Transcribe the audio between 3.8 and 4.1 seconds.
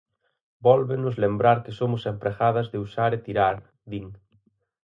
din.